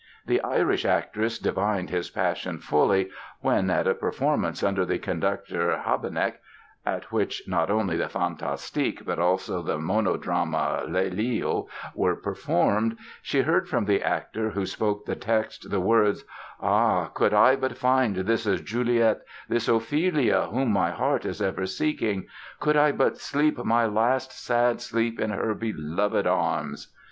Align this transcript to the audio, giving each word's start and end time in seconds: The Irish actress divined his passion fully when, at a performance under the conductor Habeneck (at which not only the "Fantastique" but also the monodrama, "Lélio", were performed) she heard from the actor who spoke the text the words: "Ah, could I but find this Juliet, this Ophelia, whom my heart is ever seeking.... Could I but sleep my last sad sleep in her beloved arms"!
The 0.25 0.41
Irish 0.41 0.83
actress 0.83 1.37
divined 1.37 1.91
his 1.91 2.09
passion 2.09 2.57
fully 2.57 3.11
when, 3.41 3.69
at 3.69 3.85
a 3.87 3.93
performance 3.93 4.63
under 4.63 4.83
the 4.83 4.97
conductor 4.97 5.77
Habeneck 5.77 6.39
(at 6.87 7.11
which 7.11 7.43
not 7.47 7.69
only 7.69 7.97
the 7.97 8.09
"Fantastique" 8.09 9.05
but 9.05 9.19
also 9.19 9.61
the 9.61 9.77
monodrama, 9.77 10.87
"Lélio", 10.89 11.67
were 11.93 12.15
performed) 12.15 12.97
she 13.21 13.41
heard 13.43 13.69
from 13.69 13.85
the 13.85 14.01
actor 14.01 14.49
who 14.49 14.65
spoke 14.65 15.05
the 15.05 15.13
text 15.15 15.69
the 15.69 15.79
words: 15.79 16.25
"Ah, 16.59 17.05
could 17.13 17.35
I 17.35 17.55
but 17.55 17.77
find 17.77 18.15
this 18.15 18.45
Juliet, 18.45 19.21
this 19.49 19.67
Ophelia, 19.67 20.47
whom 20.47 20.71
my 20.71 20.89
heart 20.89 21.27
is 21.27 21.43
ever 21.43 21.67
seeking.... 21.67 22.25
Could 22.59 22.75
I 22.75 22.91
but 22.91 23.17
sleep 23.19 23.59
my 23.63 23.85
last 23.85 24.31
sad 24.31 24.81
sleep 24.81 25.19
in 25.19 25.29
her 25.29 25.53
beloved 25.53 26.25
arms"! 26.25 26.87